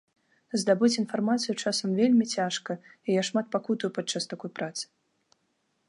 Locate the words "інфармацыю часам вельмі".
1.01-2.25